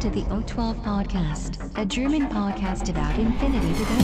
[0.00, 3.98] To the O12 Podcast, a German podcast about infinity to go.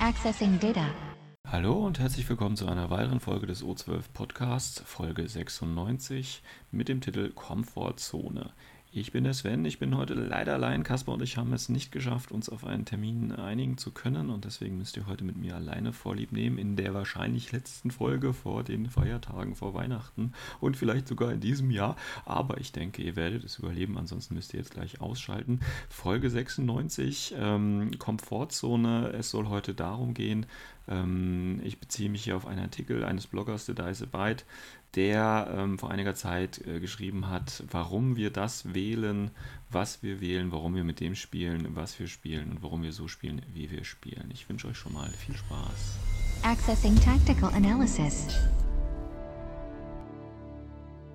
[0.00, 0.86] Accessing data.
[1.50, 7.00] Hallo und herzlich willkommen zu einer weiteren Folge des O12 Podcasts, Folge 96 mit dem
[7.00, 8.52] Titel Komfortzone.
[8.90, 10.82] Ich bin der Sven, ich bin heute leider allein.
[10.82, 14.46] Kasper und ich haben es nicht geschafft, uns auf einen Termin einigen zu können und
[14.46, 18.64] deswegen müsst ihr heute mit mir alleine Vorlieb nehmen in der wahrscheinlich letzten Folge vor
[18.64, 21.96] den Feiertagen, vor Weihnachten und vielleicht sogar in diesem Jahr.
[22.24, 25.60] Aber ich denke, ihr werdet es überleben, ansonsten müsst ihr jetzt gleich ausschalten.
[25.90, 29.12] Folge 96, ähm, Komfortzone.
[29.12, 30.46] Es soll heute darum gehen,
[30.88, 34.44] ähm, ich beziehe mich hier auf einen Artikel eines Bloggers, der Dice Byte,
[34.94, 39.30] der ähm, vor einiger Zeit äh, geschrieben hat, warum wir das wählen,
[39.70, 43.08] was wir wählen, warum wir mit dem spielen, was wir spielen und warum wir so
[43.08, 44.30] spielen, wie wir spielen.
[44.32, 45.98] Ich wünsche euch schon mal viel Spaß.
[46.42, 48.28] Accessing Tactical Analysis.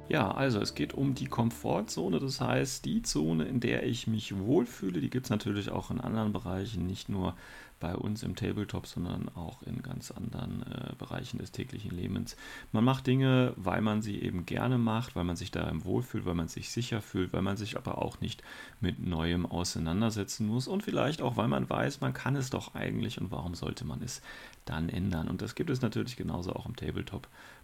[0.09, 4.37] Ja, also es geht um die Komfortzone, das heißt die Zone, in der ich mich
[4.37, 4.99] wohlfühle.
[4.99, 7.35] Die gibt es natürlich auch in anderen Bereichen, nicht nur
[7.83, 12.37] bei uns im Tabletop, sondern auch in ganz anderen äh, Bereichen des täglichen Lebens.
[12.71, 16.33] Man macht Dinge, weil man sie eben gerne macht, weil man sich da wohlfühlt, weil
[16.33, 18.41] man sich sicher fühlt, weil man sich aber auch nicht
[18.79, 23.19] mit Neuem auseinandersetzen muss und vielleicht auch, weil man weiß, man kann es doch eigentlich
[23.19, 24.21] und warum sollte man es
[24.63, 25.27] dann ändern.
[25.27, 26.77] Und das gibt es natürlich genauso auch im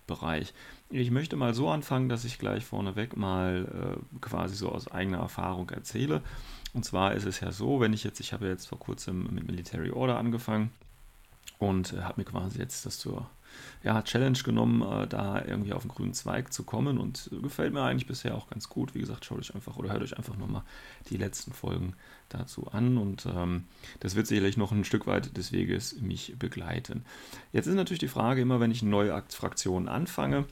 [0.09, 0.53] Tabletop-Bereich.
[0.89, 5.19] Ich möchte mal so anfangen, dass ich gleich vorneweg mal äh, quasi so aus eigener
[5.19, 6.21] Erfahrung erzähle.
[6.73, 9.45] Und zwar ist es ja so, wenn ich jetzt, ich habe jetzt vor kurzem mit
[9.45, 10.71] Military Order angefangen
[11.59, 13.29] und äh, habe mir quasi jetzt das zur
[13.83, 17.73] ja, Challenge genommen, äh, da irgendwie auf den grünen Zweig zu kommen und äh, gefällt
[17.73, 18.95] mir eigentlich bisher auch ganz gut.
[18.95, 20.63] Wie gesagt, schaut euch einfach oder hört euch einfach nochmal
[21.09, 21.93] die letzten Folgen
[22.29, 23.65] dazu an und ähm,
[23.99, 27.03] das wird sicherlich noch ein Stück weit des Weges mich begleiten.
[27.51, 30.45] Jetzt ist natürlich die Frage immer, wenn ich eine neue Fraktion anfange,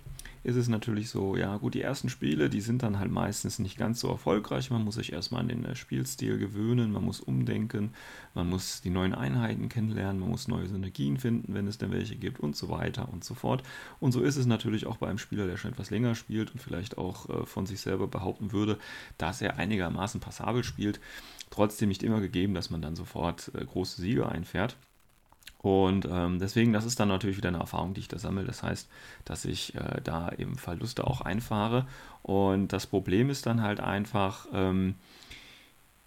[0.47, 3.77] ist es natürlich so, ja gut, die ersten Spiele, die sind dann halt meistens nicht
[3.77, 4.69] ganz so erfolgreich.
[4.69, 7.91] Man muss sich erstmal an den äh, Spielstil gewöhnen, man muss umdenken,
[8.33, 12.15] man muss die neuen Einheiten kennenlernen, man muss neue Synergien finden, wenn es denn welche
[12.15, 13.61] gibt und so weiter und so fort.
[13.99, 16.61] Und so ist es natürlich auch bei einem Spieler, der schon etwas länger spielt und
[16.61, 18.79] vielleicht auch äh, von sich selber behaupten würde,
[19.17, 21.01] dass er einigermaßen passabel spielt.
[21.49, 24.75] Trotzdem nicht immer gegeben, dass man dann sofort äh, große Siege einfährt.
[25.59, 28.43] Und ähm, deswegen, das ist dann natürlich wieder eine Erfahrung, die ich da sammle.
[28.43, 28.87] Das heißt,
[29.25, 31.87] dass ich äh, da eben Verluste auch einfahre.
[32.21, 34.95] Und das Problem ist dann halt einfach, ähm,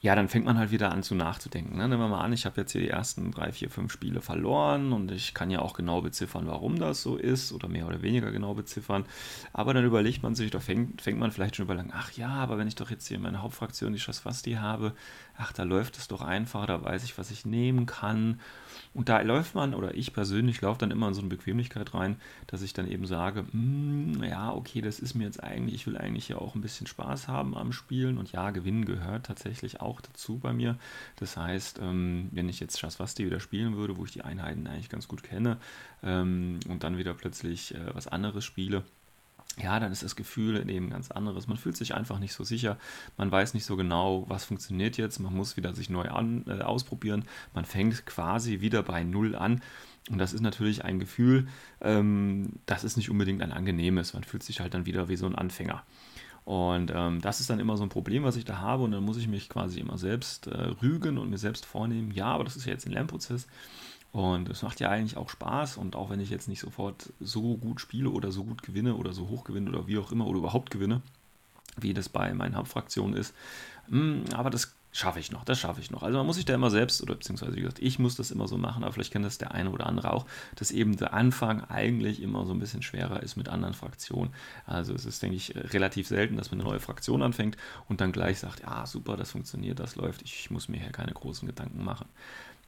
[0.02, 1.76] ja, dann fängt man halt wieder an zu nachzudenken.
[1.76, 1.86] Ne?
[1.86, 4.94] Nehmen wir mal an, ich habe jetzt hier die ersten drei, vier, fünf Spiele verloren
[4.94, 8.32] und ich kann ja auch genau beziffern, warum das so ist oder mehr oder weniger
[8.32, 9.04] genau beziffern.
[9.52, 12.56] Aber dann überlegt man sich, da fängt, fängt man vielleicht schon überlegen, ach ja, aber
[12.56, 14.94] wenn ich doch jetzt hier in meiner Hauptfraktion die Schasfasti habe,
[15.36, 18.40] ach, da läuft es doch einfach, da weiß ich, was ich nehmen kann.
[18.92, 22.16] Und da läuft man, oder ich persönlich laufe dann immer in so eine Bequemlichkeit rein,
[22.46, 25.96] dass ich dann eben sage, mm, ja, okay, das ist mir jetzt eigentlich, ich will
[25.96, 28.18] eigentlich ja auch ein bisschen Spaß haben am Spielen.
[28.18, 30.78] Und ja, Gewinnen gehört tatsächlich auch dazu bei mir.
[31.16, 34.88] Das heißt, ähm, wenn ich jetzt Shaswasti wieder spielen würde, wo ich die Einheiten eigentlich
[34.88, 35.56] ganz gut kenne,
[36.02, 38.84] ähm, und dann wieder plötzlich äh, was anderes spiele,
[39.58, 41.48] ja, dann ist das Gefühl eben ganz anderes.
[41.48, 42.78] Man fühlt sich einfach nicht so sicher.
[43.16, 45.18] Man weiß nicht so genau, was funktioniert jetzt.
[45.18, 47.24] Man muss wieder sich neu an, äh, ausprobieren.
[47.52, 49.60] Man fängt quasi wieder bei Null an.
[50.08, 51.48] Und das ist natürlich ein Gefühl,
[51.80, 54.14] ähm, das ist nicht unbedingt ein angenehmes.
[54.14, 55.82] Man fühlt sich halt dann wieder wie so ein Anfänger.
[56.44, 58.82] Und ähm, das ist dann immer so ein Problem, was ich da habe.
[58.82, 62.26] Und dann muss ich mich quasi immer selbst äh, rügen und mir selbst vornehmen, ja,
[62.26, 63.46] aber das ist ja jetzt ein Lernprozess.
[64.12, 65.76] Und es macht ja eigentlich auch Spaß.
[65.76, 69.12] Und auch wenn ich jetzt nicht sofort so gut spiele oder so gut gewinne oder
[69.12, 71.02] so hoch gewinne oder wie auch immer oder überhaupt gewinne,
[71.78, 73.34] wie das bei meinen Hauptfraktionen ist.
[73.88, 76.02] Hm, aber das schaffe ich noch, das schaffe ich noch.
[76.02, 78.48] Also man muss sich da immer selbst, oder beziehungsweise wie gesagt, ich muss das immer
[78.48, 80.26] so machen, aber vielleicht kennt das der eine oder andere auch,
[80.56, 84.32] dass eben der Anfang eigentlich immer so ein bisschen schwerer ist mit anderen Fraktionen.
[84.66, 87.56] Also es ist, denke ich, relativ selten, dass man eine neue Fraktion anfängt
[87.88, 91.12] und dann gleich sagt, ja super, das funktioniert, das läuft, ich muss mir hier keine
[91.12, 92.06] großen Gedanken machen.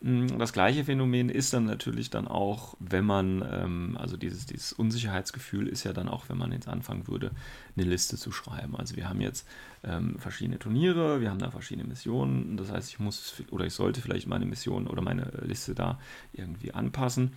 [0.03, 4.73] Mm, das gleiche Phänomen ist dann natürlich dann auch, wenn man, ähm, also dieses, dieses
[4.73, 7.31] Unsicherheitsgefühl ist ja dann auch, wenn man jetzt anfangen würde,
[7.77, 8.77] eine Liste zu schreiben.
[8.77, 9.47] Also wir haben jetzt
[9.85, 12.57] ähm, verschiedene Turniere, wir haben da verschiedene Missionen.
[12.57, 16.01] Das heißt, ich muss oder ich sollte vielleicht meine Mission oder meine Liste da
[16.33, 17.33] irgendwie anpassen.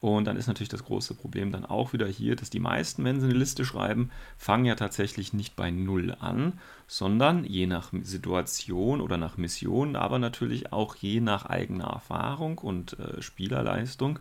[0.00, 3.20] Und dann ist natürlich das große Problem dann auch wieder hier, dass die meisten, wenn
[3.20, 9.00] sie eine Liste schreiben, fangen ja tatsächlich nicht bei Null an, sondern je nach Situation
[9.00, 14.18] oder nach Mission, aber natürlich auch je nach eigener Erfahrung und äh, Spielerleistung,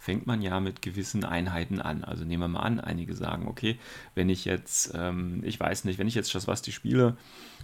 [0.00, 2.04] fängt man ja mit gewissen Einheiten an.
[2.04, 3.78] Also nehmen wir mal an, einige sagen, okay,
[4.14, 7.18] wenn ich jetzt, ähm, ich weiß nicht, wenn ich jetzt Schaswasti spiele,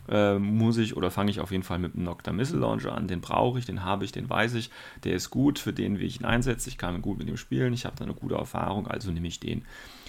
[0.08, 3.08] äh, muss ich oder fange ich auf jeden Fall mit einem Nocta Missile Launcher an.
[3.08, 4.70] Den brauche ich, den habe ich, den weiß ich,
[5.02, 7.72] der ist gut, für den will ich ihn einsetzen, ich kann gut mit ihm spielen,
[7.72, 9.64] ich habe da eine gute Erfahrung, also nehme ich den.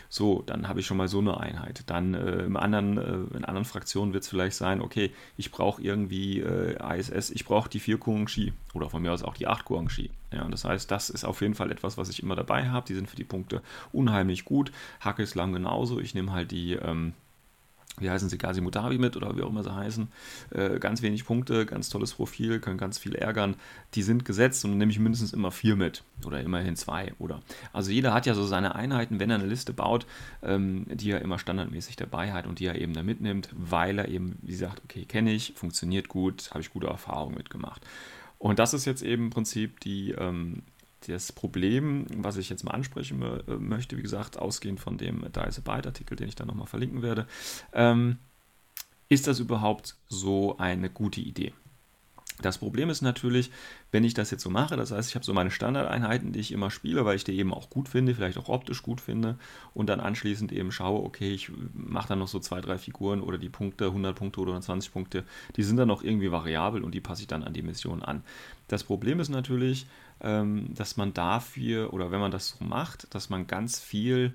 [0.10, 1.84] So, dann habe ich schon mal so eine Einheit.
[1.88, 5.82] Dann äh, im anderen, äh, in anderen Fraktionen wird es vielleicht sein, okay, ich brauche
[5.82, 9.66] irgendwie äh, ISS, ich brauche die 4 Kuang-Shi oder von mir aus auch die 8
[9.66, 10.10] Kuang-Shi.
[10.32, 12.86] Ja, das heißt, das ist auf jeden Fall etwas, was ich immer dabei habe.
[12.88, 13.62] Die sind für die Punkte
[13.92, 14.72] unheimlich gut.
[15.00, 16.00] Hackelslam genauso.
[16.00, 17.14] Ich nehme halt die ähm,
[18.00, 20.08] wie heißen sie, Gazi Mutabi mit oder wie auch immer sie heißen.
[20.52, 23.56] Äh, ganz wenig Punkte, ganz tolles Profil, können ganz viel ärgern.
[23.96, 27.14] Die sind gesetzt und dann nehme ich mindestens immer vier mit oder immerhin zwei.
[27.20, 27.42] Oder
[27.74, 30.06] also jeder hat ja so seine Einheiten, wenn er eine Liste baut,
[30.44, 34.08] ähm, die er immer standardmäßig dabei hat und die er eben da mitnimmt, weil er
[34.08, 37.82] eben, wie gesagt, okay, kenne ich, funktioniert gut, habe ich gute Erfahrungen mitgemacht.
[38.40, 40.62] Und das ist jetzt eben im Prinzip die ähm,
[41.08, 45.62] das Problem, was ich jetzt mal ansprechen äh, möchte, wie gesagt, ausgehend von dem Dice
[45.62, 47.28] Byte-Artikel, den ich dann nochmal verlinken werde,
[47.74, 48.18] ähm,
[49.10, 51.54] ist das überhaupt so eine gute Idee?
[52.40, 53.50] Das Problem ist natürlich,
[53.92, 56.52] wenn ich das jetzt so mache, das heißt, ich habe so meine Standardeinheiten, die ich
[56.52, 59.40] immer spiele, weil ich die eben auch gut finde, vielleicht auch optisch gut finde
[59.74, 63.40] und dann anschließend eben schaue, okay, ich mache dann noch so zwei, drei Figuren oder
[63.40, 65.24] die Punkte, 100 Punkte oder 120 Punkte,
[65.56, 68.22] die sind dann noch irgendwie variabel und die passe ich dann an die Mission an.
[68.68, 69.88] Das Problem ist natürlich,
[70.20, 74.34] dass man dafür oder wenn man das so macht, dass man ganz viel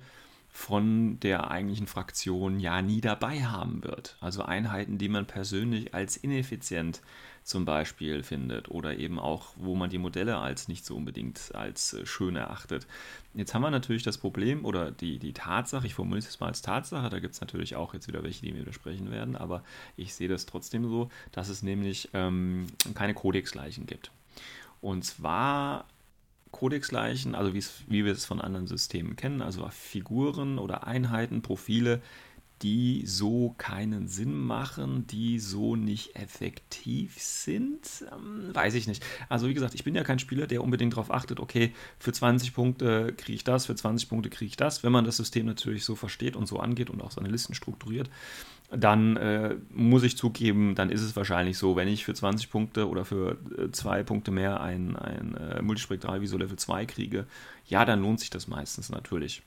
[0.52, 4.16] von der eigentlichen Fraktion ja nie dabei haben wird.
[4.20, 7.00] Also Einheiten, die man persönlich als ineffizient
[7.42, 11.94] zum Beispiel findet oder eben auch, wo man die Modelle als nicht so unbedingt als
[11.94, 12.86] äh, schön erachtet.
[13.34, 16.62] Jetzt haben wir natürlich das Problem oder die, die Tatsache, ich formuliere es mal als
[16.62, 19.64] Tatsache, da gibt es natürlich auch jetzt wieder welche, die mir widersprechen werden, aber
[19.96, 24.12] ich sehe das trotzdem so, dass es nämlich ähm, keine Codexleichen gibt.
[24.82, 25.86] Und zwar
[26.50, 32.02] Codexleichen, also wie wir es von anderen Systemen kennen, also Figuren oder Einheiten, Profile,
[32.62, 39.04] die so keinen Sinn machen, die so nicht effektiv sind, ähm, weiß ich nicht.
[39.28, 42.54] Also wie gesagt, ich bin ja kein Spieler, der unbedingt darauf achtet, okay, für 20
[42.54, 44.82] Punkte kriege ich das, für 20 Punkte kriege ich das.
[44.82, 48.08] Wenn man das System natürlich so versteht und so angeht und auch seine Listen strukturiert,
[48.70, 52.88] dann äh, muss ich zugeben, dann ist es wahrscheinlich so, wenn ich für 20 Punkte
[52.88, 57.26] oder für äh, zwei Punkte mehr ein, ein äh, Multispektral Viso Level 2 kriege,
[57.66, 59.42] ja, dann lohnt sich das meistens natürlich.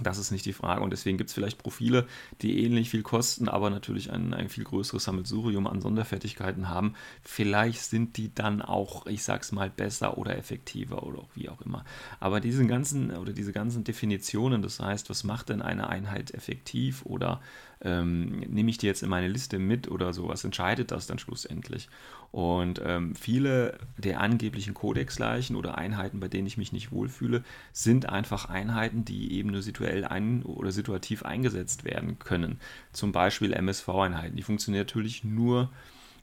[0.00, 0.82] Das ist nicht die Frage.
[0.82, 2.06] Und deswegen gibt es vielleicht Profile,
[2.40, 6.94] die ähnlich viel kosten, aber natürlich ein, ein viel größeres Sammelsurium an Sonderfertigkeiten haben.
[7.22, 11.60] Vielleicht sind die dann auch, ich sag's mal, besser oder effektiver oder auch wie auch
[11.62, 11.84] immer.
[12.20, 17.04] Aber diese ganzen oder diese ganzen Definitionen, das heißt, was macht denn eine Einheit effektiv
[17.04, 17.40] oder
[17.82, 21.18] ähm, nehme ich die jetzt in meine Liste mit oder so, was entscheidet das dann
[21.18, 21.88] schlussendlich?
[22.30, 28.08] Und ähm, viele der angeblichen Kodexleichen oder Einheiten, bei denen ich mich nicht wohlfühle, sind
[28.08, 32.60] einfach Einheiten, die eben nur situell ein oder situativ eingesetzt werden können.
[32.92, 34.36] Zum Beispiel MSV-Einheiten.
[34.36, 35.70] Die funktionieren natürlich nur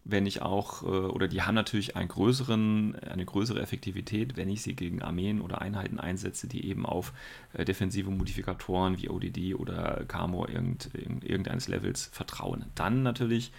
[0.06, 4.62] wenn ich auch, äh, oder die haben natürlich einen größeren, eine größere Effektivität, wenn ich
[4.62, 7.12] sie gegen Armeen oder Einheiten einsetze, die eben auf
[7.54, 12.66] äh, defensive Modifikatoren wie ODD oder Camo irgend, irgendeines Levels vertrauen.
[12.76, 13.52] Dann natürlich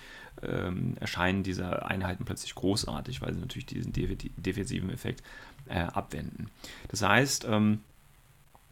[0.43, 5.25] ähm, erscheinen diese Einheiten plötzlich großartig, weil sie natürlich diesen defensiven Effekt
[5.69, 6.49] äh, abwenden.
[6.89, 7.81] Das heißt, ähm,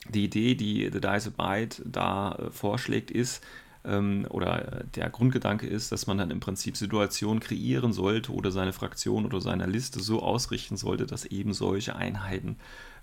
[0.08, 3.42] die Idee, die The Dice Byte da äh, vorschlägt, ist,
[3.84, 8.72] ähm, oder der Grundgedanke ist, dass man dann im Prinzip Situationen kreieren sollte oder seine
[8.72, 12.56] Fraktion oder seine Liste so ausrichten sollte, dass eben solche Einheiten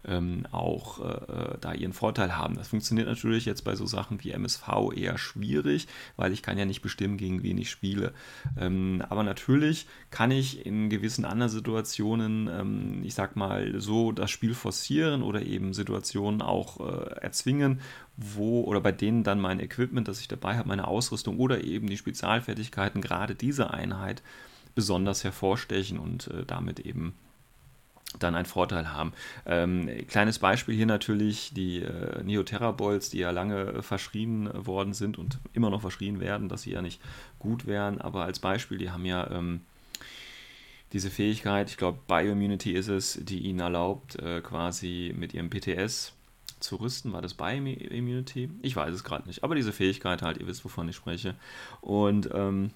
[0.08, 2.56] ähm, auch äh, äh, da ihren Vorteil haben.
[2.56, 6.66] Das funktioniert natürlich jetzt bei so Sachen wie MSV eher schwierig, weil ich kann ja
[6.66, 8.14] nicht bestimmen, gegen wen ich spiele.
[8.58, 14.32] Ähm, aber natürlich kann ich in gewissen anderen Situationen, ähm, ich sag mal, so das
[14.32, 17.82] Spiel forcieren oder eben Situationen auch äh, erzwingen,
[18.18, 21.88] wo oder bei denen dann mein Equipment, das ich dabei habe, meine Ausrüstung oder eben
[21.88, 24.22] die Spezialfertigkeiten gerade dieser Einheit
[24.76, 27.14] besonders hervorstechen und äh, damit eben
[28.20, 29.14] dann einen Vorteil haben.
[29.46, 35.18] Ähm, kleines Beispiel hier natürlich die äh, Neoterra-Bolts, die ja lange äh, verschrien worden sind
[35.18, 37.02] und immer noch verschrien werden, dass sie ja nicht
[37.40, 39.62] gut wären, aber als Beispiel, die haben ja ähm,
[40.94, 46.14] diese Fähigkeit, ich glaube Bioimmunity ist es, die ihnen erlaubt, äh, quasi mit ihrem PTS
[46.60, 47.14] zu rüsten.
[47.14, 48.50] War das Bioimmunity?
[48.62, 51.36] Ich weiß es gerade nicht, aber diese Fähigkeit halt, ihr wisst, wovon ich spreche.
[51.80, 52.72] Und ähm,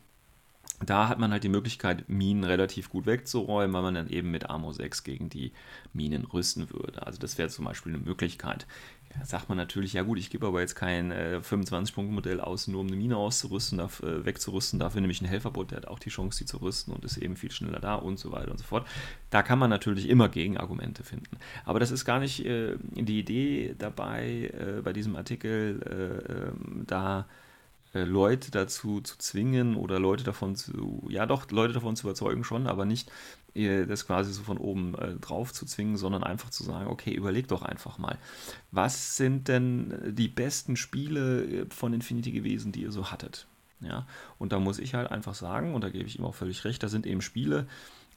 [0.84, 4.50] da hat man halt die Möglichkeit, Minen relativ gut wegzuräumen, weil man dann eben mit
[4.50, 5.54] Armor 6 gegen die
[5.94, 7.06] Minen rüsten würde.
[7.06, 8.68] Also das wäre zum Beispiel eine Möglichkeit.
[9.16, 12.82] Ja, sagt man natürlich, ja gut, ich gebe aber jetzt kein äh, 25-Punkt-Modell aus, nur
[12.82, 14.80] um eine Mine auszurüsten, darf, äh, wegzurüsten.
[14.80, 17.38] Dafür nämlich ein Helferbot, der hat auch die Chance, die zu rüsten und ist eben
[17.38, 18.86] viel schneller da und so weiter und so fort.
[19.30, 21.38] Da kann man natürlich immer Gegenargumente finden.
[21.64, 26.84] Aber das ist gar nicht äh, die Idee dabei, äh, bei diesem Artikel äh, ähm,
[26.86, 27.28] da
[28.04, 32.68] Leute dazu zu zwingen oder Leute davon zu, ja doch, Leute davon zu überzeugen schon,
[32.68, 33.12] aber nicht
[33.54, 37.14] äh, das quasi so von oben äh, drauf zu zwingen, sondern einfach zu sagen, okay,
[37.14, 38.18] überleg doch einfach mal,
[38.72, 43.48] was sind denn die besten Spiele äh, von Infinity gewesen, die ihr so hattet?
[43.82, 44.08] Ja,
[44.40, 46.82] und da muss ich halt einfach sagen, und da gebe ich ihm auch völlig recht,
[46.82, 47.66] da sind eben Spiele, äh,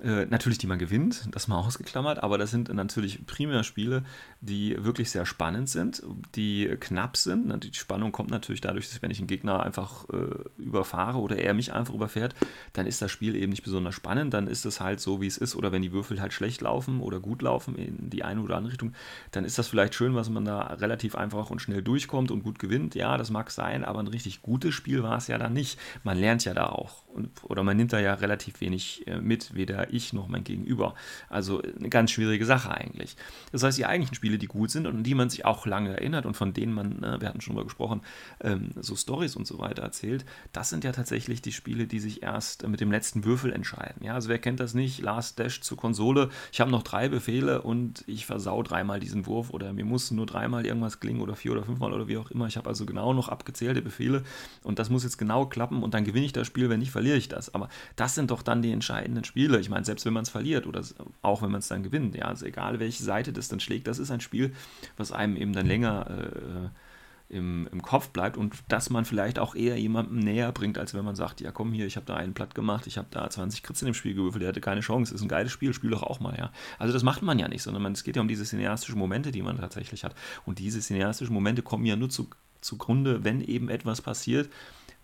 [0.00, 4.05] natürlich, die man gewinnt, das mal ausgeklammert, aber das sind natürlich primär Spiele,
[4.40, 6.02] die wirklich sehr spannend sind,
[6.37, 7.64] die knapp sind.
[7.64, 11.52] Die Spannung kommt natürlich dadurch, dass wenn ich einen Gegner einfach äh, überfahre oder er
[11.52, 12.37] mich einfach überfährt,
[12.75, 15.37] dann ist das Spiel eben nicht besonders spannend, dann ist es halt so, wie es
[15.37, 15.57] ist.
[15.57, 18.73] Oder wenn die Würfel halt schlecht laufen oder gut laufen in die eine oder andere
[18.73, 18.93] Richtung,
[19.33, 22.61] dann ist das vielleicht schön, was man da relativ einfach und schnell durchkommt und gut
[22.61, 22.95] gewinnt.
[22.95, 25.76] Ja, das mag sein, aber ein richtig gutes Spiel war es ja dann nicht.
[26.05, 27.05] Man lernt ja da auch.
[27.43, 30.95] oder man nimmt da ja relativ wenig äh, mit, weder ich noch mein Gegenüber.
[31.28, 33.16] Also eine ganz schwierige Sache eigentlich.
[33.52, 35.90] Das heißt, die eigentlichen Spiele, die gut sind und an die man sich auch lange
[35.90, 38.00] erinnert und von denen man, ne, wir hatten schon mal gesprochen,
[38.40, 42.23] ähm, so Stories und so weiter erzählt, das sind ja tatsächlich die Spiele, die sich
[42.23, 44.04] erst mit dem letzten Würfel entscheiden.
[44.04, 45.00] Ja, also wer kennt das nicht?
[45.00, 46.30] Last Dash zur Konsole.
[46.52, 50.26] Ich habe noch drei Befehle und ich versau dreimal diesen Wurf oder mir muss nur
[50.26, 52.47] dreimal irgendwas klingen oder vier oder fünfmal oder wie auch immer.
[52.47, 54.23] Ich habe also genau noch abgezählte Befehle
[54.62, 57.16] und das muss jetzt genau klappen und dann gewinne ich das Spiel, wenn nicht, verliere
[57.16, 57.54] ich das.
[57.54, 59.61] Aber das sind doch dann die entscheidenden Spiele.
[59.61, 60.83] Ich meine, selbst wenn man es verliert oder
[61.23, 63.99] auch wenn man es dann gewinnt, ja, also egal welche Seite das dann schlägt, das
[63.99, 64.53] ist ein Spiel,
[64.97, 66.69] was einem eben dann länger äh,
[67.31, 71.05] im, im Kopf bleibt und das man vielleicht auch eher jemandem näher bringt, als wenn
[71.05, 73.63] man sagt, ja komm hier, ich habe da einen platt gemacht, ich habe da 20
[73.63, 76.03] Kritz in dem Spiel gewürfelt, der hatte keine Chance, ist ein geiles Spiel, spiel doch
[76.03, 76.51] auch mal, ja.
[76.79, 79.31] Also das macht man ja nicht, sondern man, es geht ja um diese cineastischen Momente,
[79.31, 80.15] die man tatsächlich hat
[80.47, 82.31] und diese cineastischen Momente kommen ja nur zu,
[82.63, 84.49] zugrunde, wenn eben etwas passiert,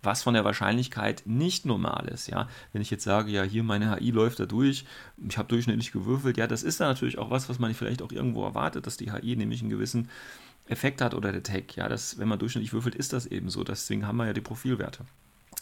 [0.04, 2.28] was von der Wahrscheinlichkeit nicht normal ist.
[2.28, 2.48] Ja?
[2.72, 4.84] Wenn ich jetzt sage, ja, hier meine HI läuft da durch,
[5.28, 8.12] ich habe durchschnittlich gewürfelt, ja, das ist dann natürlich auch was, was man vielleicht auch
[8.12, 10.08] irgendwo erwartet, dass die HI nämlich einen gewissen
[10.66, 11.76] Effekt hat oder der Tag.
[11.76, 13.64] Ja, das, wenn man durchschnittlich würfelt, ist das eben so.
[13.64, 15.04] Deswegen haben wir ja die Profilwerte.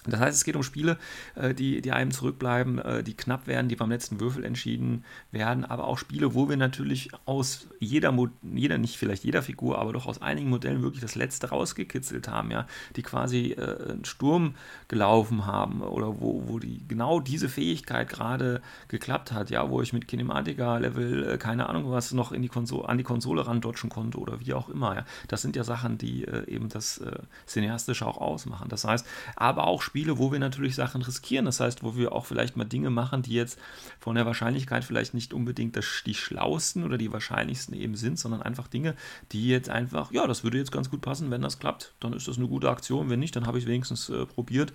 [0.06, 0.99] Das heißt, es geht um Spiele,
[1.37, 5.64] äh, die, die einem zurückbleiben, äh, die knapp werden, die beim letzten Würfel entschieden werden,
[5.64, 10.06] aber auch Spiele, wo wir natürlich aus jeder, jeder nicht vielleicht jeder Figur, aber doch
[10.06, 12.66] aus einigen Modellen wirklich das Letzte rausgekitzelt haben, ja,
[12.97, 14.56] die quasi äh, einen Sturm
[14.88, 19.92] gelaufen haben oder wo, wo die genau diese Fähigkeit gerade geklappt hat, ja, wo ich
[19.92, 24.52] mit Kinematica-Level, keine Ahnung was, noch in die an die Konsole randotschen konnte oder wie
[24.52, 25.04] auch immer, ja.
[25.28, 28.68] Das sind ja Sachen, die eben das äh, Cineastische auch ausmachen.
[28.68, 29.06] Das heißt,
[29.37, 31.44] aber auch Spiele, wo wir natürlich Sachen riskieren.
[31.44, 33.58] Das heißt, wo wir auch vielleicht mal Dinge machen, die jetzt
[34.00, 38.42] von der Wahrscheinlichkeit vielleicht nicht unbedingt das, die schlausten oder die wahrscheinlichsten eben sind, sondern
[38.42, 38.94] einfach Dinge,
[39.32, 42.28] die jetzt einfach, ja, das würde jetzt ganz gut passen, wenn das klappt, dann ist
[42.28, 43.11] das eine gute Aktion.
[43.11, 44.72] Wenn nicht, dann habe ich es wenigstens äh, probiert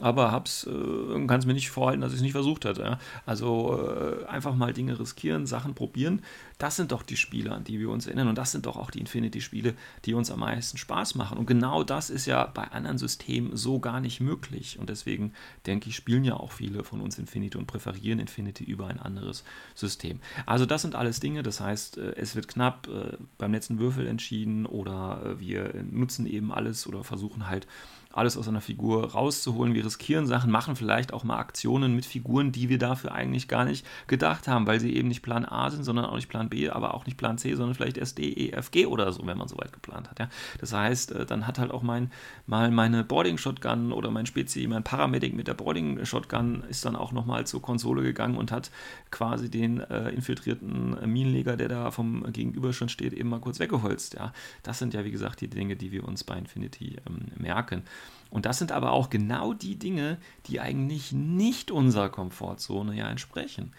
[0.00, 2.82] aber hab's, äh, kann es mir nicht vorhalten, dass ich es nicht versucht hatte.
[2.82, 2.98] Ja?
[3.26, 6.22] Also äh, einfach mal Dinge riskieren, Sachen probieren.
[6.58, 8.28] Das sind doch die Spiele, an die wir uns erinnern.
[8.28, 9.74] Und das sind doch auch die Infinity-Spiele,
[10.04, 11.38] die uns am meisten Spaß machen.
[11.38, 14.78] Und genau das ist ja bei anderen Systemen so gar nicht möglich.
[14.78, 15.32] Und deswegen
[15.66, 19.44] denke ich, spielen ja auch viele von uns Infinity und präferieren Infinity über ein anderes
[19.74, 20.20] System.
[20.46, 21.42] Also das sind alles Dinge.
[21.42, 26.26] Das heißt, äh, es wird knapp äh, beim letzten Würfel entschieden oder äh, wir nutzen
[26.26, 27.66] eben alles oder versuchen halt
[28.10, 29.74] alles aus einer Figur rauszuholen.
[29.74, 33.64] Wir riskieren Sachen, machen vielleicht auch mal Aktionen mit Figuren, die wir dafür eigentlich gar
[33.64, 36.70] nicht gedacht haben, weil sie eben nicht Plan A sind, sondern auch nicht Plan B,
[36.70, 39.36] aber auch nicht Plan C, sondern vielleicht erst D, E, F, G oder so, wenn
[39.36, 40.18] man so weit geplant hat.
[40.18, 40.28] Ja.
[40.58, 42.10] Das heißt, äh, dann hat halt auch mein,
[42.46, 47.46] mal meine Boarding-Shotgun oder mein Spezi, mein Paramedic mit der Boarding-Shotgun ist dann auch nochmal
[47.46, 48.70] zur Konsole gegangen und hat
[49.10, 54.14] quasi den äh, infiltrierten Minenleger, der da vom Gegenüber schon steht, eben mal kurz weggeholzt.
[54.14, 54.32] Ja.
[54.62, 57.82] Das sind ja, wie gesagt, die Dinge, die wir uns bei Infinity ähm, merken.
[58.30, 63.72] Und das sind aber auch genau die Dinge, die eigentlich nicht unserer Komfortzone ja entsprechen.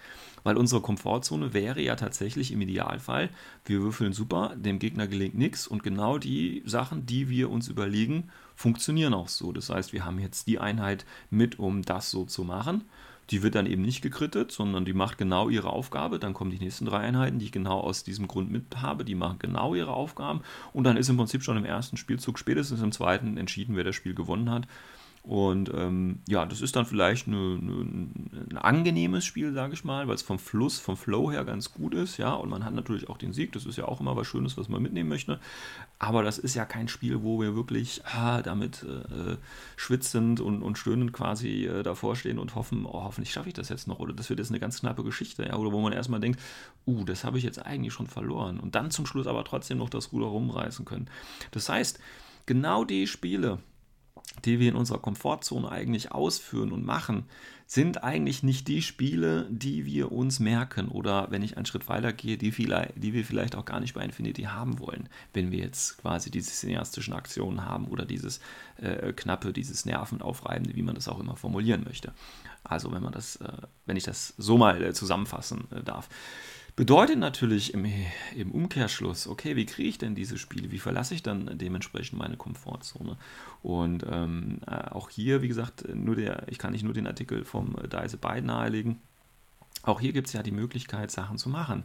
[0.44, 3.30] Weil unsere Komfortzone wäre ja tatsächlich im Idealfall,
[3.66, 8.30] wir würfeln super, dem Gegner gelingt nichts und genau die Sachen, die wir uns überlegen,
[8.56, 9.52] funktionieren auch so.
[9.52, 12.86] Das heißt, wir haben jetzt die Einheit mit, um das so zu machen
[13.30, 16.20] die wird dann eben nicht gekrittet, sondern die macht genau ihre Aufgabe.
[16.20, 19.06] Dann kommen die nächsten drei Einheiten, die ich genau aus diesem Grund mit habe.
[19.06, 20.42] Die machen genau ihre Aufgaben.
[20.74, 23.96] Und dann ist im Prinzip schon im ersten Spielzug, spätestens im zweiten, entschieden, wer das
[23.96, 24.68] Spiel gewonnen hat.
[25.24, 28.08] Und ähm, ja, das ist dann vielleicht eine, eine,
[28.50, 31.94] ein angenehmes Spiel, sage ich mal, weil es vom Fluss, vom Flow her ganz gut
[31.94, 32.34] ist, ja.
[32.34, 34.70] Und man hat natürlich auch den Sieg, das ist ja auch immer was Schönes, was
[34.70, 35.40] man mitnehmen möchte.
[36.00, 39.36] Aber das ist ja kein Spiel, wo wir wirklich ah, damit äh,
[39.76, 43.70] schwitzend und, und stöhnend quasi äh, davor stehen und hoffen, oh, hoffentlich schaffe ich das
[43.70, 45.56] jetzt noch oder das wird jetzt eine ganz knappe Geschichte, ja.
[45.56, 46.40] Oder wo man erstmal denkt,
[46.88, 48.60] uh, das habe ich jetzt eigentlich schon verloren.
[48.60, 51.10] Und dann zum Schluss aber trotzdem noch das Ruder rumreißen können.
[51.52, 52.00] Das heißt,
[52.46, 53.60] genau die Spiele,
[54.46, 57.26] die wir in unserer Komfortzone eigentlich ausführen und machen,
[57.66, 62.12] sind eigentlich nicht die Spiele, die wir uns merken oder wenn ich einen Schritt weiter
[62.12, 65.60] gehe, die, vielleicht, die wir vielleicht auch gar nicht bei Infinity haben wollen, wenn wir
[65.60, 68.40] jetzt quasi diese cineastischen Aktionen haben oder dieses
[68.78, 72.12] äh, knappe, dieses nervenaufreibende, wie man das auch immer formulieren möchte.
[72.64, 73.52] Also wenn man das, äh,
[73.86, 76.10] wenn ich das so mal äh, zusammenfassen äh, darf.
[76.80, 77.86] Bedeutet natürlich im,
[78.34, 80.72] im Umkehrschluss, okay, wie kriege ich denn diese Spiele?
[80.72, 83.18] Wie verlasse ich dann dementsprechend meine Komfortzone?
[83.62, 87.44] Und ähm, äh, auch hier, wie gesagt, nur der, ich kann nicht nur den Artikel
[87.44, 89.02] vom Deise Byte nahelegen.
[89.84, 91.84] Auch hier gibt es ja die Möglichkeit, Sachen zu machen.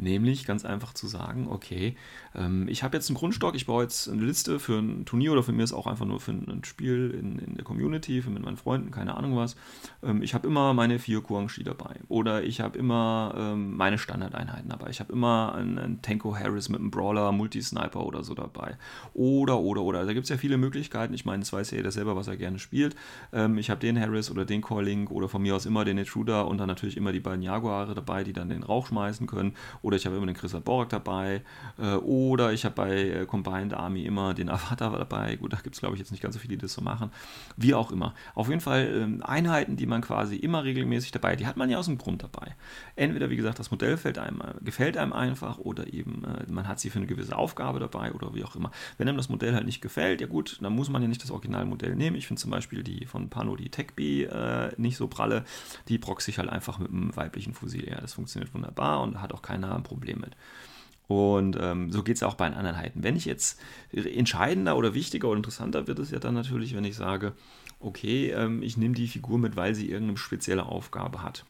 [0.00, 1.96] Nämlich ganz einfach zu sagen, okay,
[2.36, 5.42] ähm, ich habe jetzt einen Grundstock, ich baue jetzt eine Liste für ein Turnier oder
[5.42, 8.44] für mir ist auch einfach nur für ein Spiel in, in der Community, für mit
[8.44, 9.56] meinen Freunden, keine Ahnung was.
[10.04, 11.96] Ähm, ich habe immer meine vier Kuangshi dabei.
[12.06, 14.88] Oder ich habe immer ähm, meine Standardeinheiten dabei.
[14.90, 18.76] Ich habe immer einen, einen Tenko Harris mit einem Brawler, Multisniper oder so dabei.
[19.14, 20.06] Oder, oder, oder.
[20.06, 21.12] Da gibt es ja viele Möglichkeiten.
[21.12, 22.94] Ich meine, es weiß ja jeder selber, was er gerne spielt.
[23.56, 26.58] Ich habe den Harris oder den Calling oder von mir aus immer den Intruder und
[26.58, 29.54] dann natürlich immer die beiden Jaguare dabei, die dann den Rauch schmeißen können
[29.88, 31.42] oder ich habe immer den Christoph Borak dabei,
[31.78, 35.36] äh, oder ich habe bei äh, Combined Army immer den Avatar dabei.
[35.36, 37.10] Gut, da gibt es glaube ich jetzt nicht ganz so viele, die das so machen.
[37.56, 38.14] Wie auch immer.
[38.34, 41.78] Auf jeden Fall ähm, Einheiten, die man quasi immer regelmäßig dabei, die hat man ja
[41.78, 42.54] aus dem Grund dabei.
[42.94, 46.68] Entweder, wie gesagt, das Modell fällt einem, äh, gefällt einem einfach oder eben äh, man
[46.68, 48.70] hat sie für eine gewisse Aufgabe dabei oder wie auch immer.
[48.98, 51.30] Wenn einem das Modell halt nicht gefällt, ja gut, dann muss man ja nicht das
[51.30, 52.16] Originalmodell nehmen.
[52.16, 55.44] Ich finde zum Beispiel die von Pano, die Techbee, äh, nicht so pralle.
[55.88, 57.88] Die proxy ich halt einfach mit einem weiblichen Fusil.
[57.88, 60.36] Ja, das funktioniert wunderbar und hat auch keiner ein Problem mit.
[61.08, 63.02] Und ähm, so geht es auch bei den anderen Einheiten.
[63.02, 63.58] Wenn ich jetzt
[63.92, 67.32] entscheidender oder wichtiger oder interessanter wird es ja dann natürlich, wenn ich sage,
[67.80, 71.46] okay, ähm, ich nehme die Figur mit, weil sie irgendeine spezielle Aufgabe hat.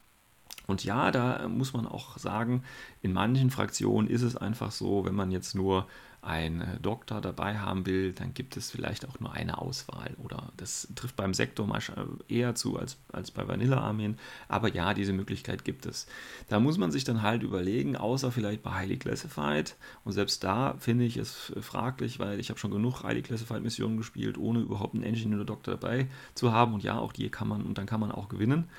[0.65, 2.63] Und ja, da muss man auch sagen,
[3.01, 5.87] in manchen Fraktionen ist es einfach so, wenn man jetzt nur
[6.21, 10.15] einen äh, Doktor dabei haben will, dann gibt es vielleicht auch nur eine Auswahl.
[10.23, 14.17] Oder das trifft beim Sektor äh, eher zu als, als bei Vanilla-Armeen.
[14.47, 16.07] Aber ja, diese Möglichkeit gibt es.
[16.49, 19.75] Da muss man sich dann halt überlegen, außer vielleicht bei Highly Classified.
[20.03, 23.97] Und selbst da finde ich es fraglich, weil ich habe schon genug Highly Classified Missionen
[23.97, 26.73] gespielt, ohne überhaupt einen Engineer Doktor dabei zu haben.
[26.73, 28.69] Und ja, auch die kann man und dann kann man auch gewinnen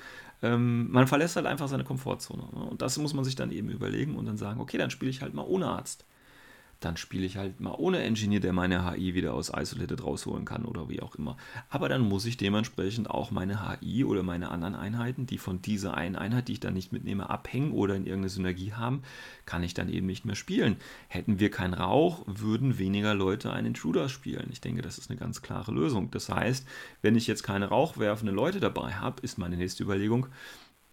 [0.43, 2.41] ähm, man verlässt halt einfach seine Komfortzone.
[2.51, 2.63] Ne?
[2.63, 5.21] Und das muss man sich dann eben überlegen und dann sagen, okay, dann spiele ich
[5.21, 6.03] halt mal ohne Arzt
[6.81, 10.65] dann spiele ich halt mal ohne Engineer, der meine HI wieder aus Isolated rausholen kann
[10.65, 11.37] oder wie auch immer.
[11.69, 15.93] Aber dann muss ich dementsprechend auch meine HI oder meine anderen Einheiten, die von dieser
[15.95, 19.03] einen Einheit, die ich dann nicht mitnehme, abhängen oder in irgendeine Synergie haben,
[19.45, 20.75] kann ich dann eben nicht mehr spielen.
[21.07, 24.49] Hätten wir keinen Rauch, würden weniger Leute einen Intruder spielen.
[24.51, 26.09] Ich denke, das ist eine ganz klare Lösung.
[26.09, 26.67] Das heißt,
[27.03, 30.27] wenn ich jetzt keine rauchwerfenden Leute dabei habe, ist meine nächste Überlegung,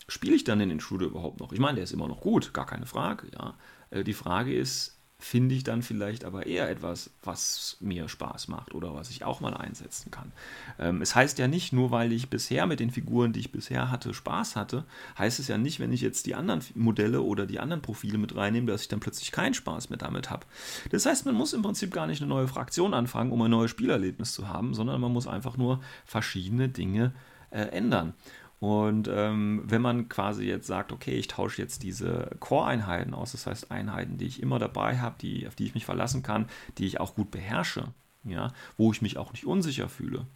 [0.06, 1.52] spiele ich dann den Intruder überhaupt noch?
[1.52, 3.54] Ich meine, der ist immer noch gut, gar keine Frage, ja.
[3.90, 8.72] Äh, die Frage ist, finde ich dann vielleicht aber eher etwas, was mir Spaß macht
[8.72, 10.30] oder was ich auch mal einsetzen kann.
[10.78, 13.90] Ähm, es heißt ja nicht, nur weil ich bisher mit den Figuren, die ich bisher
[13.90, 14.84] hatte, Spaß hatte,
[15.18, 18.36] heißt es ja nicht, wenn ich jetzt die anderen Modelle oder die anderen Profile mit
[18.36, 20.46] reinnehme, dass ich dann plötzlich keinen Spaß mehr damit habe.
[20.90, 23.72] Das heißt, man muss im Prinzip gar nicht eine neue Fraktion anfangen, um ein neues
[23.72, 27.12] Spielerlebnis zu haben, sondern man muss einfach nur verschiedene Dinge
[27.50, 28.14] äh, ändern.
[28.60, 33.46] Und ähm, wenn man quasi jetzt sagt, okay, ich tausche jetzt diese Core-Einheiten aus, das
[33.46, 36.86] heißt Einheiten, die ich immer dabei habe, die, auf die ich mich verlassen kann, die
[36.86, 37.92] ich auch gut beherrsche,
[38.24, 40.26] ja, wo ich mich auch nicht unsicher fühle,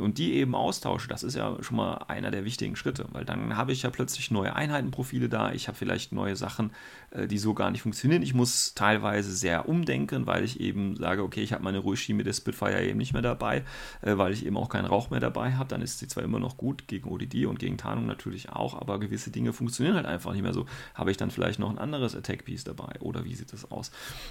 [0.00, 3.56] und die eben austausche, das ist ja schon mal einer der wichtigen Schritte, weil dann
[3.56, 6.72] habe ich ja plötzlich neue Einheitenprofile da, ich habe vielleicht neue Sachen,
[7.10, 8.22] äh, die so gar nicht funktionieren.
[8.22, 12.26] Ich muss teilweise sehr umdenken, weil ich eben sage, okay, ich habe meine Ruishi mit
[12.26, 13.64] der Spitfire eben nicht mehr dabei,
[14.02, 15.68] äh, weil ich eben auch keinen Rauch mehr dabei habe.
[15.68, 18.98] Dann ist sie zwar immer noch gut gegen ODD und gegen Tarnung natürlich auch, aber
[18.98, 20.66] gewisse Dinge funktionieren halt einfach nicht mehr so.
[20.94, 23.90] Habe ich dann vielleicht noch ein anderes Attack-Piece dabei oder wie sieht das aus?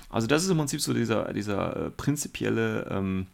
[0.09, 3.27] Also das ist im Prinzip so dieser, dieser äh, prinzipielle ähm,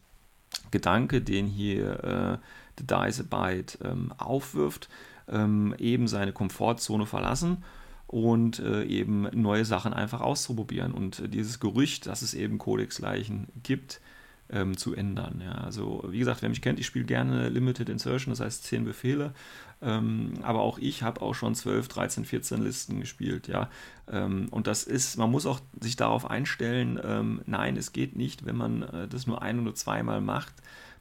[0.71, 2.37] Gedanke, den hier äh,
[2.77, 4.89] The Dice Byte ähm, aufwirft,
[5.27, 7.63] ähm, eben seine Komfortzone verlassen
[8.07, 10.93] und äh, eben neue Sachen einfach auszuprobieren.
[10.93, 14.01] Und äh, dieses Gerücht, dass es eben Codex-Leichen gibt,
[14.49, 15.41] ähm, zu ändern.
[15.43, 15.53] Ja.
[15.53, 19.33] Also wie gesagt, wer mich kennt, ich spiele gerne Limited Insertion, das heißt 10 Befehle.
[19.81, 23.69] Ähm, aber auch ich habe auch schon 12, 13, 14 Listen gespielt, ja.
[24.09, 28.45] Ähm, und das ist, man muss auch sich darauf einstellen, ähm, nein, es geht nicht,
[28.45, 30.53] wenn man äh, das nur ein oder zweimal macht,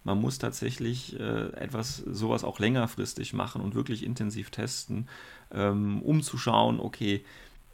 [0.04, 5.08] man muss tatsächlich äh, etwas, sowas auch längerfristig machen und wirklich intensiv testen,
[5.50, 7.24] ähm, um zu schauen, okay,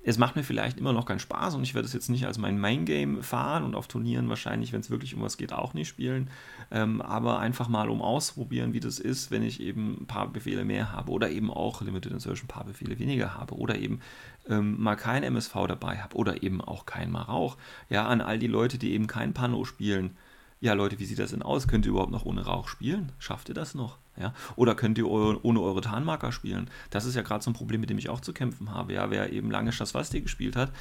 [0.02, 2.38] es macht mir vielleicht immer noch keinen Spaß und ich werde es jetzt nicht als
[2.38, 5.88] mein Main-Game fahren und auf Turnieren wahrscheinlich, wenn es wirklich um was geht, auch nicht
[5.88, 6.30] spielen.
[6.70, 10.64] Ähm, aber einfach mal um auszuprobieren, wie das ist, wenn ich eben ein paar Befehle
[10.64, 14.00] mehr habe oder eben auch Limited Insertion ein paar Befehle weniger habe oder eben
[14.48, 17.58] ähm, mal kein MSV dabei habe oder eben auch kein Marauch.
[17.90, 20.16] Ja, an all die Leute, die eben kein Pano spielen.
[20.60, 21.68] Ja, Leute, wie sieht das denn aus?
[21.68, 23.12] Könnt ihr überhaupt noch ohne Rauch spielen?
[23.18, 23.98] Schafft ihr das noch?
[24.20, 24.34] Ja?
[24.56, 26.68] Oder könnt ihr ohne eure Tarnmarker spielen?
[26.90, 28.92] Das ist ja gerade so ein Problem, mit dem ich auch zu kämpfen habe.
[28.92, 30.72] Ja, wer eben lange Schaswasti gespielt hat,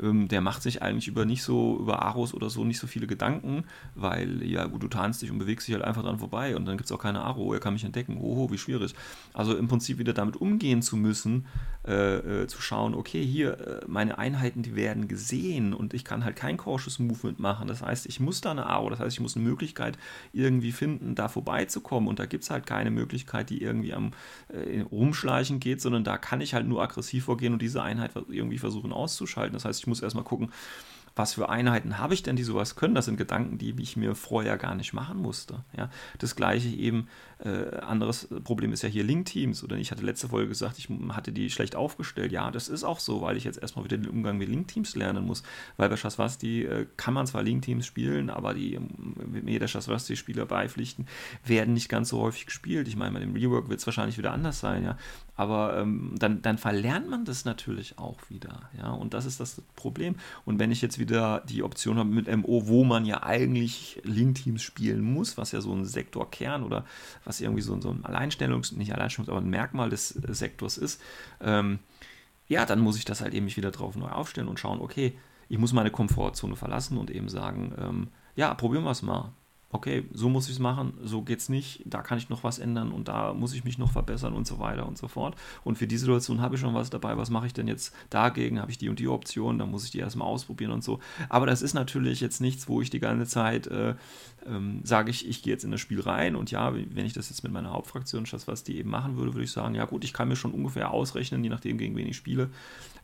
[0.00, 3.06] ähm, der macht sich eigentlich über nicht so, über Aros oder so nicht so viele
[3.06, 6.66] Gedanken, weil, ja gut, du tarnst dich und bewegst dich halt einfach dran vorbei und
[6.66, 8.18] dann gibt es auch keine Aro, er kann mich entdecken.
[8.18, 8.94] Oho, wie schwierig.
[9.32, 11.46] Also im Prinzip wieder damit umgehen zu müssen,
[11.86, 16.24] äh, äh, zu schauen, okay, hier, äh, meine Einheiten, die werden gesehen und ich kann
[16.24, 17.68] halt kein Cautious Movement machen.
[17.68, 19.98] Das heißt, ich muss da eine Aro, das heißt, ich muss eine Möglichkeit
[20.32, 24.12] irgendwie finden, da vorbeizukommen und da gibt es halt keine Möglichkeit, die irgendwie am
[24.48, 28.58] äh, Rumschleichen geht, sondern da kann ich halt nur aggressiv vorgehen und diese Einheit irgendwie
[28.58, 29.54] versuchen auszuschalten.
[29.54, 30.50] Das heißt, ich muss erstmal gucken,
[31.18, 32.94] was für Einheiten habe ich denn, die sowas können?
[32.94, 35.64] Das sind Gedanken, die ich mir vorher gar nicht machen musste.
[35.76, 35.90] Ja?
[36.18, 37.08] Das gleiche eben
[37.44, 39.62] äh, anderes Problem ist ja hier Link-Teams.
[39.62, 42.32] Oder ich hatte letzte Folge gesagt, ich hatte die schlecht aufgestellt.
[42.32, 45.24] Ja, das ist auch so, weil ich jetzt erstmal wieder den Umgang mit Link-Teams lernen
[45.24, 45.42] muss.
[45.76, 48.90] Weil bei Shaswasti äh, kann man zwar Link-Teams spielen, aber die ähm,
[49.42, 51.06] mir der Shaswasti-Spieler beipflichten,
[51.44, 52.88] werden nicht ganz so häufig gespielt.
[52.88, 54.96] Ich meine, bei dem Rework wird es wahrscheinlich wieder anders sein, ja.
[55.38, 58.68] Aber ähm, dann, dann verlernt man das natürlich auch wieder.
[58.76, 60.16] Ja, und das ist das Problem.
[60.44, 64.60] Und wenn ich jetzt wieder die Option habe mit MO, wo man ja eigentlich Link-Teams
[64.60, 66.84] spielen muss, was ja so ein Sektorkern oder
[67.24, 71.00] was irgendwie so, so ein Alleinstellungs-, nicht Alleinstellungs-, aber ein Merkmal des Sektors ist,
[71.40, 71.78] ähm,
[72.48, 75.16] ja, dann muss ich das halt eben mich wieder drauf neu aufstellen und schauen, okay,
[75.48, 79.30] ich muss meine Komfortzone verlassen und eben sagen, ähm, ja, probieren wir es mal
[79.70, 82.58] okay, so muss ich es machen, so geht es nicht, da kann ich noch was
[82.58, 85.36] ändern und da muss ich mich noch verbessern und so weiter und so fort.
[85.62, 88.60] Und für die Situation habe ich schon was dabei, was mache ich denn jetzt dagegen?
[88.60, 91.00] Habe ich die und die Option, dann muss ich die erstmal ausprobieren und so.
[91.28, 93.94] Aber das ist natürlich jetzt nichts, wo ich die ganze Zeit äh,
[94.46, 97.28] ähm, sage ich, ich gehe jetzt in das Spiel rein und ja, wenn ich das
[97.28, 100.12] jetzt mit meiner Hauptfraktion, was die eben machen würde, würde ich sagen, ja gut, ich
[100.12, 102.50] kann mir schon ungefähr ausrechnen, je nachdem gegen wen ich spiele,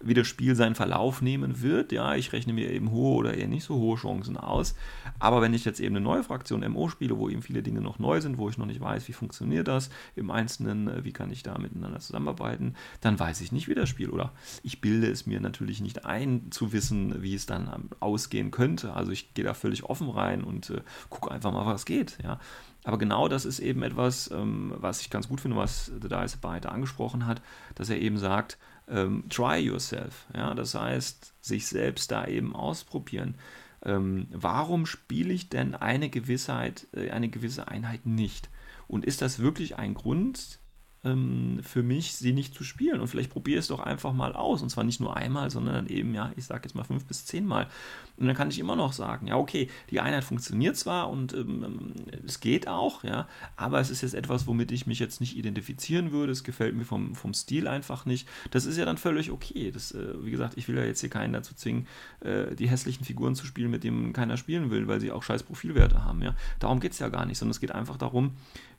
[0.01, 1.93] wie das Spiel seinen Verlauf nehmen wird.
[1.93, 4.75] Ja, ich rechne mir eben hohe oder eher nicht so hohe Chancen aus.
[5.19, 7.99] Aber wenn ich jetzt eben eine neue Fraktion MO spiele, wo eben viele Dinge noch
[7.99, 11.31] neu sind, wo ich noch nicht weiß, wie funktioniert das im Einzelnen, äh, wie kann
[11.31, 15.27] ich da miteinander zusammenarbeiten, dann weiß ich nicht, wie das Spiel oder ich bilde es
[15.27, 18.95] mir natürlich nicht ein, zu wissen, wie es dann ausgehen könnte.
[18.95, 22.19] Also ich gehe da völlig offen rein und äh, gucke einfach mal, was geht.
[22.23, 22.39] Ja.
[22.85, 26.37] Aber genau das ist eben etwas, ähm, was ich ganz gut finde, was The Dice
[26.37, 27.41] Biter angesprochen hat,
[27.75, 30.27] dass er eben sagt, ähm, try yourself.
[30.35, 33.37] Ja, das heißt, sich selbst da eben ausprobieren.
[33.85, 38.49] Ähm, warum spiele ich denn eine Gewissheit, äh, eine gewisse Einheit nicht?
[38.89, 40.59] Und ist das wirklich ein Grund,
[41.05, 43.01] ähm, für mich, sie nicht zu spielen.
[43.01, 44.63] Und vielleicht probiere es doch einfach mal aus.
[44.63, 47.69] Und zwar nicht nur einmal, sondern eben, ja, ich sage jetzt mal fünf bis zehnmal.
[48.17, 51.95] Und dann kann ich immer noch sagen, ja, okay, die Einheit funktioniert zwar und ähm,
[52.25, 56.13] es geht auch, ja, aber es ist jetzt etwas, womit ich mich jetzt nicht identifizieren
[56.13, 56.31] würde.
[56.31, 58.29] Es gefällt mir vom, vom Stil einfach nicht.
[58.53, 59.73] Das ist ja dann völlig okay.
[59.73, 61.89] Das, äh, wie gesagt, ich will ja jetzt hier keinen dazu zwingen,
[62.21, 65.43] äh, die hässlichen Figuren zu spielen, mit denen keiner spielen will, weil sie auch scheiß
[65.43, 66.37] Profilwerte haben, ja.
[66.61, 68.33] Darum geht es ja gar nicht, sondern es geht einfach darum,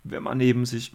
[0.03, 0.91] wenn man neben sich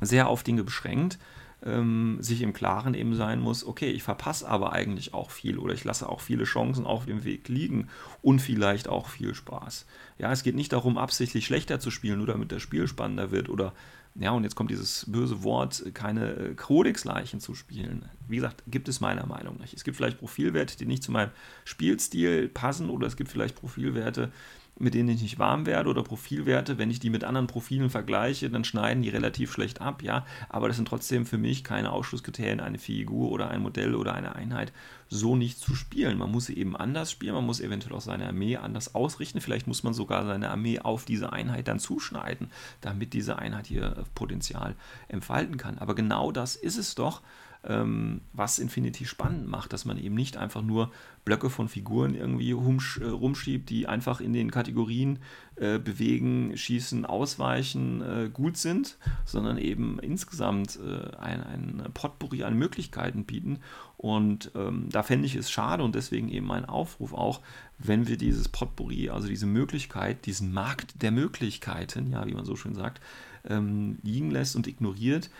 [0.00, 1.18] sehr auf Dinge beschränkt,
[1.64, 5.74] ähm, sich im Klaren eben sein muss, okay, ich verpasse aber eigentlich auch viel oder
[5.74, 7.88] ich lasse auch viele Chancen auf dem Weg liegen
[8.22, 9.86] und vielleicht auch viel Spaß.
[10.18, 13.48] Ja, es geht nicht darum, absichtlich schlechter zu spielen, nur damit das Spiel spannender wird
[13.48, 13.74] oder,
[14.14, 18.08] ja, und jetzt kommt dieses böse Wort, keine äh, Codex-Leichen zu spielen.
[18.26, 19.72] Wie gesagt, gibt es meiner Meinung nach.
[19.72, 21.30] Es gibt vielleicht Profilwerte, die nicht zu meinem
[21.64, 24.32] Spielstil passen oder es gibt vielleicht Profilwerte,
[24.80, 28.48] mit denen ich nicht warm werde oder Profilwerte, wenn ich die mit anderen Profilen vergleiche,
[28.48, 32.60] dann schneiden die relativ schlecht ab, ja, aber das sind trotzdem für mich keine Ausschlusskriterien,
[32.60, 34.72] eine Figur oder ein Modell oder eine Einheit
[35.08, 36.18] so nicht zu spielen.
[36.18, 39.66] Man muss sie eben anders spielen, man muss eventuell auch seine Armee anders ausrichten, vielleicht
[39.66, 44.74] muss man sogar seine Armee auf diese Einheit dann zuschneiden, damit diese Einheit hier Potenzial
[45.08, 45.78] entfalten kann.
[45.78, 47.20] Aber genau das ist es doch,
[47.62, 50.90] was Infinity spannend macht, dass man eben nicht einfach nur
[51.24, 55.18] Blöcke von Figuren irgendwie äh, rumschiebt, die einfach in den Kategorien
[55.56, 58.96] äh, bewegen, schießen, ausweichen äh, gut sind,
[59.26, 63.58] sondern eben insgesamt äh, ein, ein Potpourri an Möglichkeiten bieten.
[63.98, 67.42] Und ähm, da fände ich es schade und deswegen eben mein Aufruf auch,
[67.76, 72.56] wenn wir dieses Potpourri, also diese Möglichkeit, diesen Markt der Möglichkeiten, ja, wie man so
[72.56, 73.02] schön sagt,
[73.44, 75.30] ähm, liegen lässt und ignoriert,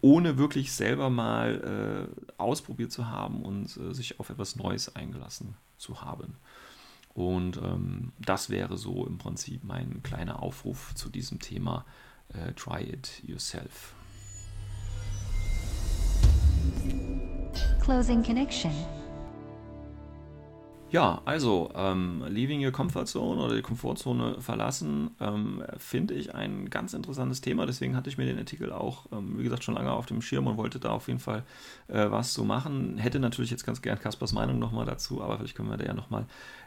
[0.00, 5.54] ohne wirklich selber mal äh, ausprobiert zu haben und äh, sich auf etwas Neues eingelassen
[5.78, 6.36] zu haben.
[7.14, 11.84] Und ähm, das wäre so im Prinzip mein kleiner Aufruf zu diesem Thema.
[12.28, 13.94] Äh, try it yourself.
[17.80, 18.70] Closing connection.
[20.92, 26.68] Ja, also ähm, Leaving Your Comfort Zone oder die Komfortzone verlassen, ähm, finde ich ein
[26.68, 27.64] ganz interessantes Thema.
[27.64, 30.48] Deswegen hatte ich mir den Artikel auch, ähm, wie gesagt, schon lange auf dem Schirm
[30.48, 31.44] und wollte da auf jeden Fall
[31.86, 32.98] äh, was zu machen.
[32.98, 35.94] Hätte natürlich jetzt ganz gern Kaspers Meinung nochmal dazu, aber vielleicht können wir da ja
[35.94, 36.26] nochmal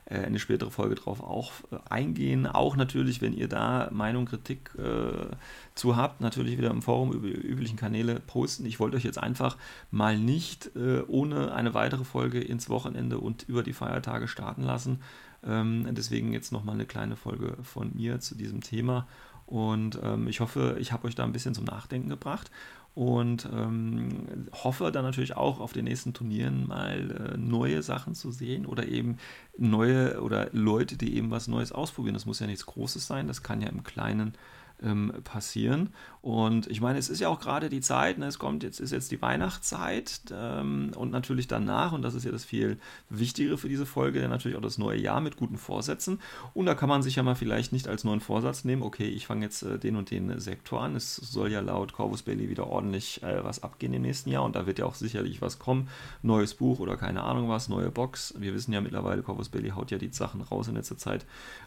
[0.09, 2.47] eine spätere Folge drauf auch äh, eingehen.
[2.47, 5.35] Auch natürlich, wenn ihr da Meinung, Kritik äh,
[5.75, 8.65] zu habt, natürlich wieder im Forum über die üblichen Kanäle posten.
[8.65, 9.57] Ich wollte euch jetzt einfach
[9.91, 15.01] mal nicht äh, ohne eine weitere Folge ins Wochenende und über die Feiertage starten lassen.
[15.45, 19.07] Ähm, deswegen jetzt nochmal eine kleine Folge von mir zu diesem Thema.
[19.45, 22.49] Und ähm, ich hoffe, ich habe euch da ein bisschen zum Nachdenken gebracht
[22.95, 28.31] und ähm, hoffe dann natürlich auch auf den nächsten Turnieren mal äh, neue Sachen zu
[28.31, 29.17] sehen oder eben
[29.57, 32.13] neue oder Leute, die eben was Neues ausprobieren.
[32.13, 34.33] Das muss ja nichts Großes sein, das kann ja im Kleinen
[34.81, 35.89] ähm, passieren.
[36.21, 38.91] Und ich meine, es ist ja auch gerade die Zeit, ne, es kommt jetzt, ist
[38.91, 43.67] jetzt die Weihnachtszeit ähm, und natürlich danach, und das ist ja das viel Wichtigere für
[43.67, 46.19] diese Folge, dann natürlich auch das neue Jahr mit guten Vorsätzen.
[46.53, 49.27] Und da kann man sich ja mal vielleicht nicht als neuen Vorsatz nehmen, okay, ich
[49.27, 50.95] fange jetzt äh, den und den Sektor an.
[50.95, 54.55] Es soll ja laut Corvus Bailey wieder ordentlich äh, was abgehen im nächsten Jahr und
[54.55, 55.89] da wird ja auch sicherlich was kommen.
[56.21, 58.33] Neues Buch oder keine Ahnung was, neue Box.
[58.37, 61.25] Wir wissen ja mittlerweile, Corvus Bailey haut ja die Sachen raus in letzter Zeit.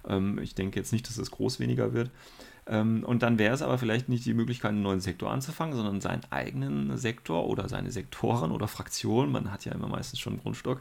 [0.08, 2.10] Ähm, ich denke jetzt nicht, dass es groß weniger wird.
[2.68, 6.00] Ähm, und dann wäre es aber vielleicht nicht die Möglichkeit, einen neuen Sektor anzufangen, sondern
[6.00, 10.42] seinen eigenen Sektor oder seine Sektoren oder Fraktionen, man hat ja immer meistens schon einen
[10.42, 10.80] Grundstock,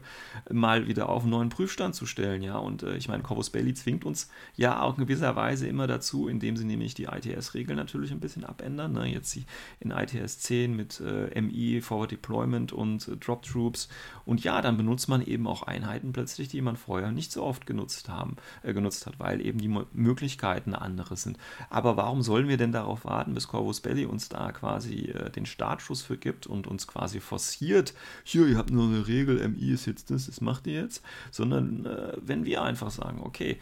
[0.50, 2.42] mal wieder auf einen neuen Prüfstand zu stellen.
[2.42, 5.86] Ja, und äh, ich meine, Corvus Bailey zwingt uns ja auch in gewisser Weise immer
[5.86, 8.92] dazu, indem sie nämlich die ITS-Regeln natürlich ein bisschen abändern.
[8.92, 9.06] Ne?
[9.06, 9.36] Jetzt
[9.80, 13.88] in ITS 10 mit äh, MI, Forward Deployment und äh, Drop Troops.
[14.24, 17.66] Und ja, dann benutzt man eben auch Einheiten plötzlich, die man vorher nicht so oft
[17.66, 21.38] genutzt, haben, äh, genutzt hat, weil eben die Möglichkeiten andere sind.
[21.76, 25.44] Aber warum sollen wir denn darauf warten, bis Corvus Belli uns da quasi äh, den
[25.44, 27.92] Startschuss für gibt und uns quasi forciert,
[28.24, 31.84] hier, ihr habt nur eine Regel, MI ist jetzt das, das macht ihr jetzt, sondern
[31.84, 33.58] äh, wenn wir einfach sagen, okay,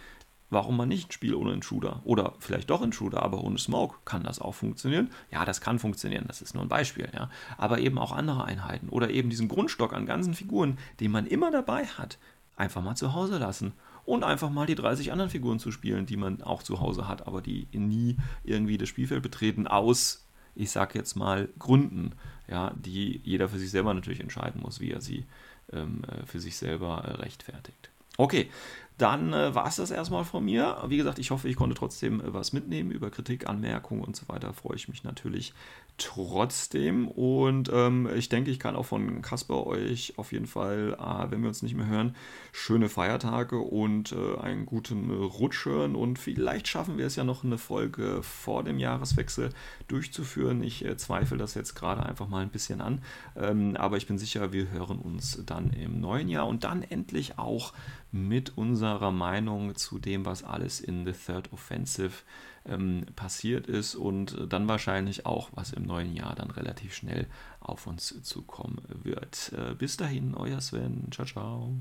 [0.48, 2.02] warum man nicht ein Spiel ohne Intruder?
[2.04, 3.96] Oder vielleicht doch Intruder, aber ohne Smoke.
[4.04, 5.10] Kann das auch funktionieren?
[5.32, 7.08] Ja, das kann funktionieren, das ist nur ein Beispiel.
[7.12, 7.30] Ja.
[7.58, 11.50] Aber eben auch andere Einheiten oder eben diesen Grundstock an ganzen Figuren, den man immer
[11.50, 12.18] dabei hat,
[12.54, 13.72] einfach mal zu Hause lassen
[14.04, 17.26] und einfach mal die 30 anderen Figuren zu spielen, die man auch zu Hause hat,
[17.26, 22.12] aber die nie irgendwie das Spielfeld betreten, aus, ich sag jetzt mal, Gründen,
[22.48, 25.24] ja, die jeder für sich selber natürlich entscheiden muss, wie er sie
[25.72, 27.90] ähm, äh, für sich selber äh, rechtfertigt.
[28.16, 28.48] Okay,
[28.96, 30.76] dann äh, war es das erstmal von mir.
[30.86, 34.28] Wie gesagt, ich hoffe, ich konnte trotzdem äh, was mitnehmen über Kritik, Anmerkungen und so
[34.28, 34.52] weiter.
[34.52, 35.52] Freue ich mich natürlich
[35.96, 37.08] trotzdem.
[37.08, 41.42] Und ähm, ich denke, ich kann auch von Kasper euch auf jeden Fall, äh, wenn
[41.42, 42.16] wir uns nicht mehr hören,
[42.52, 45.94] schöne Feiertage und äh, einen guten Rutsch hören.
[45.94, 49.50] Und vielleicht schaffen wir es ja noch eine Folge vor dem Jahreswechsel
[49.88, 50.62] durchzuführen.
[50.62, 53.02] Ich äh, zweifle das jetzt gerade einfach mal ein bisschen an.
[53.36, 57.38] Ähm, aber ich bin sicher, wir hören uns dann im neuen Jahr und dann endlich
[57.38, 57.72] auch
[58.10, 62.12] mit unserer Meinung zu dem, was alles in The Third Offensive
[62.66, 67.26] ähm, passiert ist und dann wahrscheinlich auch, was im neuen Jahr dann relativ schnell
[67.60, 69.52] auf uns zukommen wird.
[69.56, 71.08] Äh, bis dahin, euer Sven.
[71.10, 71.78] Ciao, ciao.